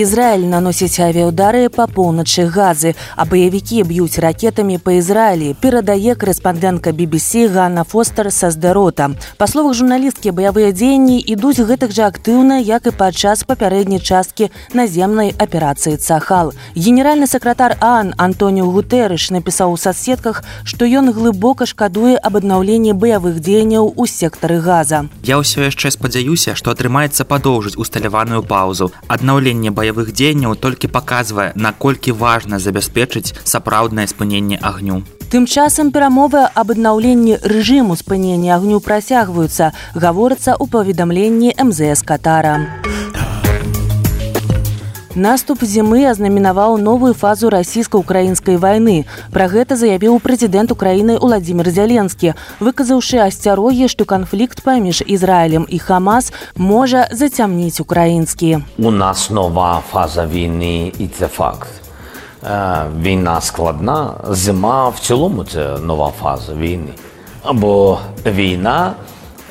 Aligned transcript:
Ізраіль 0.00 0.46
наносіць 0.48 0.96
авіаудары 1.04 1.68
па 1.68 1.84
поўначы 1.84 2.46
газы, 2.48 2.94
а 3.20 3.26
баявікі 3.28 3.82
б'юць 3.84 4.16
ракетамі 4.24 4.78
па 4.80 4.94
Ізраілі, 4.96 5.52
перадае 5.60 6.14
корэспандэнтка 6.16 6.94
BBC 6.96 7.44
Ганна 7.52 7.84
Фостер 7.84 8.32
са 8.32 8.48
здарота. 8.48 9.10
Па 9.36 9.44
словах 9.44 9.76
журналісткі 9.76 10.32
баявыя 10.32 10.72
дзеянні 10.72 11.20
ідуць 11.20 11.60
гэтак 11.60 11.92
жа 11.92 12.08
актыўна, 12.08 12.56
як 12.64 12.88
і 12.88 12.96
падчас 12.96 13.44
папярэдняй 13.44 14.00
часткі 14.00 14.48
наземнай 14.72 15.34
аперацыі 15.36 16.00
Цахал. 16.00 16.54
Генеральны 16.72 17.28
сакратар 17.28 17.76
Ан 17.84 18.14
Антоніо 18.16 18.72
Гутэрыш 18.72 19.28
напісаў 19.36 19.76
у 19.76 19.76
соцсетках, 19.76 20.40
што 20.64 20.88
ён 20.88 21.12
глыбока 21.12 21.68
шкадуе 21.68 22.16
аб 22.16 22.40
аднаўленні 22.40 22.96
баявых 22.96 23.36
дзеянняў 23.44 23.92
у 23.92 24.08
сектары 24.08 24.64
газа. 24.64 25.12
Я 25.28 25.36
ўсё 25.36 25.68
яшчэ 25.68 25.92
спадзяюся, 25.92 26.56
што 26.56 26.72
атрымаецца 26.72 27.28
падоўжыць 27.28 27.76
усталяваную 27.76 28.40
паузу. 28.40 28.88
Аднаўленне 29.12 29.68
баявых 29.90 30.12
дзеянняў 30.14 30.54
толькі 30.54 30.88
паказвае 30.88 31.52
наколькі 31.54 32.12
важна 32.12 32.58
забяспечыць 32.58 33.34
сапраўднае 33.44 34.06
спыненне 34.06 34.58
агню. 34.62 35.02
Тым 35.30 35.46
часам 35.46 35.90
перамовы 35.94 36.46
аб 36.54 36.70
аднаўленні 36.74 37.38
рэжыму 37.42 37.98
спынення 37.98 38.54
агню 38.58 38.78
працягваюцца 38.82 39.74
гаворыцца 39.94 40.54
ў 40.54 40.64
паведамленні 40.70 41.54
мзс 41.58 42.06
катара 42.06 42.89
Наступ 45.15 45.63
зімы 45.63 46.03
азнаменаваў 46.11 46.75
новую 46.75 47.13
фазу 47.15 47.47
расійска-украінскай 47.47 48.59
вайны. 48.59 49.07
Пра 49.31 49.47
гэта 49.47 49.79
заявіў 49.79 50.19
прэзідэнт 50.19 50.75
Украіны 50.75 51.15
Владзімир 51.23 51.71
Зяленскі, 51.71 52.33
выказаўшы 52.59 53.23
асцярогі, 53.23 53.87
што 53.87 54.03
канфлікт 54.03 54.59
паміж 54.59 54.99
Ізраілем 55.07 55.63
і 55.71 55.79
Хамас 55.79 56.33
можа 56.59 57.07
зацямніць 57.15 57.79
украінскі. 57.79 58.59
У 58.75 58.91
нас 58.91 59.29
нова 59.29 59.79
фаза 59.87 60.27
війны 60.27 60.91
і 60.99 61.07
це 61.07 61.27
факт. 61.27 61.71
Війна 62.99 63.41
складна, 63.41 64.13
зима 64.29 64.89
в 64.89 64.99
цілому 64.99 65.43
це 65.43 65.79
нова 65.79 66.11
фаза 66.19 66.53
війни. 66.53 66.91
Або 67.43 67.99
війна 68.25 68.93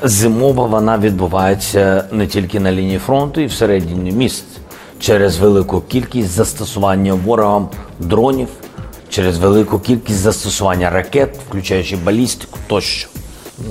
зимова 0.03 0.65
вона 0.65 0.97
відбувається 0.97 2.05
не 2.11 2.27
тільки 2.27 2.59
на 2.59 2.71
лінії 2.71 2.99
фронту 2.99 3.41
і 3.41 3.45
всередині 3.45 4.11
міст 4.11 4.45
через 5.00 5.38
велику 5.38 5.80
кількість 5.80 6.28
застосування 6.28 7.14
ворогам 7.14 7.68
дронів, 7.98 8.48
через 9.08 9.38
велику 9.38 9.78
кількість 9.78 10.18
застосування 10.18 10.90
ракет, 10.90 11.38
включаючи 11.48 11.96
балістику 11.96 12.58
тощо. 12.66 13.08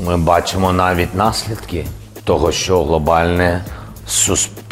Ми 0.05 0.17
бачимо 0.17 0.73
навіть 0.73 1.15
наслідки 1.15 1.85
того, 2.23 2.51
що 2.51 2.83
глобальне 2.83 3.65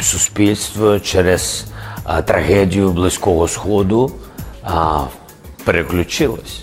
суспільство 0.00 1.00
через 1.00 1.64
трагедію 2.24 2.90
Близького 2.90 3.48
Сходу 3.48 4.12
переключилось. 5.64 6.62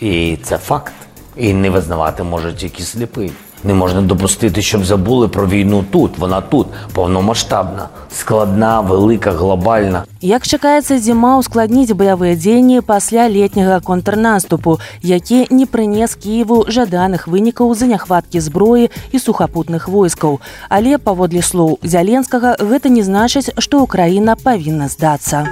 І 0.00 0.38
це 0.42 0.58
факт. 0.58 0.92
І 1.36 1.52
не 1.52 1.70
визнавати 1.70 2.22
може 2.22 2.52
тільки 2.52 2.82
сліпий. 2.82 3.32
Не 3.64 3.74
можна 3.74 4.02
допустити, 4.02 4.62
щоб 4.62 4.84
забули 4.84 5.28
про 5.28 5.46
війну 5.46 5.84
тут. 5.90 6.18
Вона 6.18 6.40
тут 6.40 6.66
повномасштабна, 6.92 7.88
складна, 8.12 8.80
велика, 8.80 9.32
глобальна. 9.32 10.04
Як 10.20 10.46
чакаецца 10.46 10.98
зіма 10.98 11.38
ускладніць 11.38 11.92
баявыя 11.92 12.36
дзеянні 12.36 12.80
пасля 12.80 13.28
летняга 13.28 13.80
контрнаступу, 13.80 14.78
які 15.02 15.46
не 15.50 15.66
прынес 15.66 16.14
кіеву 16.14 16.64
жаданых 16.68 17.28
вынікаў 17.28 17.74
заняхваткі 17.74 18.40
зброі 18.40 18.90
і 19.12 19.18
сухапутных 19.18 19.88
войскаў. 19.88 20.40
Але 20.68 20.98
паводле 20.98 21.42
слоў 21.42 21.78
зяленскага 21.82 22.56
гэта 22.60 22.88
не 22.88 23.02
значыць, 23.02 23.48
што 23.58 23.80
ўкраіна 23.84 24.36
павінна 24.36 24.88
здацца. 24.88 25.48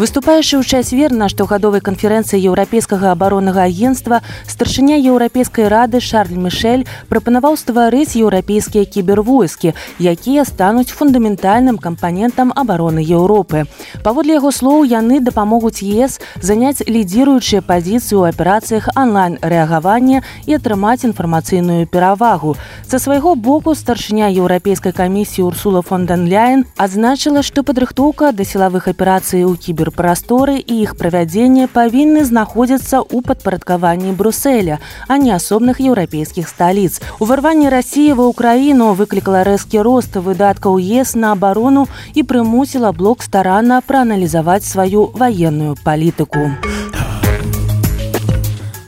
Выступаючы 0.00 0.56
ў 0.56 0.64
чацвер 0.64 1.12
на 1.12 1.28
штогадовай 1.28 1.84
канферэнцыі 1.84 2.40
еўрапейскага 2.48 3.12
абароннага 3.12 3.68
агенства 3.68 4.22
старшыня 4.48 4.96
еўрапейскай 4.96 5.68
рады 5.68 6.00
Шарль 6.00 6.40
Мішель 6.40 6.86
прапанаваў 7.12 7.58
стварыць 7.60 8.16
еўрапейскія 8.16 8.88
кібервойскі, 8.88 9.76
якія 10.00 10.48
стануць 10.48 10.88
фундаментальным 10.88 11.76
кампанентам 11.76 12.48
абароны 12.56 13.04
Еўропы. 13.04 13.68
Паводле 14.00 14.40
яго 14.40 14.48
слоў 14.56 14.88
яны 14.88 15.20
дапамогуць 15.20 15.84
ЕС 15.84 16.16
заняць 16.40 16.80
лідзіруючыя 16.80 17.60
пазіцыі 17.60 18.24
ў 18.24 18.32
аперацыях 18.32 18.88
онлайн-рэагавання 18.96 20.24
і 20.48 20.56
атрымаць 20.56 21.04
інфармацыйную 21.04 21.84
перавагу. 21.84 22.56
Са 22.88 22.96
свайго 22.96 23.36
боку 23.36 23.76
старшыня 23.76 24.32
еўрапейскай 24.32 24.96
камісіі 24.96 25.44
Урсула 25.44 25.84
фонданляйн 25.84 26.64
адзначыла, 26.80 27.44
што 27.44 27.60
падрыхтоўка 27.60 28.32
да 28.32 28.48
сілавых 28.48 28.88
аперацый 28.88 29.44
у 29.44 29.52
кібер 29.60 29.89
прасторы 29.90 30.56
і 30.58 30.78
іх 30.82 30.96
правядзенне 31.00 31.66
павінны 31.74 32.24
знаходзіцца 32.24 33.02
ў 33.02 33.20
падпарадкаванні 33.26 34.14
бруселя 34.16 34.78
а 35.08 35.18
не 35.18 35.34
асобных 35.36 35.82
еўрапейскіх 35.84 36.48
сталіц 36.48 37.02
уварванне 37.18 37.70
рассіі 37.74 38.16
ва 38.18 38.30
ўкраіну 38.32 38.92
выклікала 38.98 39.44
рэзкі 39.50 39.84
рост 39.86 40.16
выдаткаў 40.16 40.78
ес 40.78 41.14
на 41.14 41.36
абарону 41.38 41.86
і 42.14 42.22
прымусіла 42.22 42.92
блок 42.96 43.26
старанна 43.26 43.82
прааналізаваць 43.84 44.66
сваю 44.66 45.10
ваенную 45.14 45.74
палітыку 45.84 46.69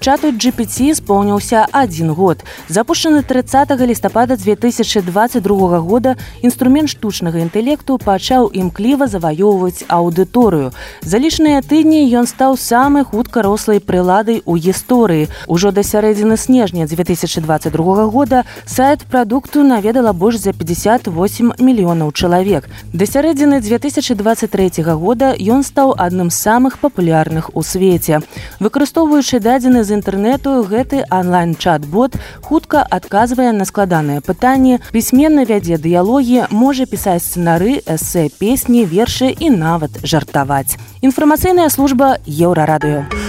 чату 0.03 0.33
GPT 0.35 0.91
споўніўся 0.99 1.63
адзін 1.71 2.11
год. 2.11 2.43
Запушчаны 2.67 3.23
30 3.23 3.71
лістапада 3.87 4.35
2022 4.35 5.79
года 5.79 6.17
інструмент 6.43 6.91
штучнага 6.91 7.39
інтэлекту 7.39 8.03
пачаў 8.03 8.51
імкліва 8.51 9.07
заваёўваць 9.07 9.87
аўдыторыю. 9.87 10.75
За 11.07 11.23
лічныя 11.23 11.63
тыдні 11.63 12.03
ён 12.19 12.27
стаў 12.27 12.59
самай 12.59 13.07
хутка 13.07 13.47
рослай 13.47 13.79
прыладай 13.79 14.43
у 14.45 14.59
гісторыі. 14.59 15.31
Ужо 15.47 15.71
да 15.71 15.87
сярэдзіны 15.87 16.35
снежня 16.35 16.91
2022 16.91 17.71
года 18.11 18.43
сайт 18.67 19.07
прадукту 19.07 19.63
наведала 19.63 20.13
больш 20.13 20.43
за 20.43 20.51
58 20.51 21.63
мільёнаў 21.63 22.11
чалавек. 22.11 22.67
Да 22.93 23.07
сярэдзіны 23.07 23.63
2023 23.63 24.83
года 24.99 25.31
ён 25.39 25.63
стаў 25.63 25.95
адным 25.95 26.35
з 26.35 26.43
самых 26.43 26.83
папулярных 26.83 27.55
у 27.55 27.63
свеце. 27.63 28.19
Выкарыстоўваючы 28.59 29.39
дадзены 29.39 29.85
з 29.85 29.92
інтэрнэту 29.97 30.63
гэты 30.67 31.05
онлайн-чат-бот 31.09 32.19
хутка 32.43 32.83
адказвае 32.83 33.53
на 33.53 33.65
складаныя 33.65 34.21
пытанні 34.21 34.81
пісьменна 34.93 35.45
вядзе 35.49 35.79
дыялогі 35.79 36.49
можа 36.51 36.89
пісаць 36.91 37.23
сцэнары 37.25 37.81
эсэ 37.87 38.29
песні 38.41 38.85
вершы 38.85 39.31
і 39.31 39.53
нават 39.55 40.03
жартаваць. 40.03 40.77
Інфармацыйная 41.03 41.69
служба 41.69 42.17
еўрарадыё 42.27 43.22